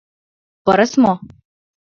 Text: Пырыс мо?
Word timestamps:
Пырыс 0.63 0.93
мо? 1.03 1.13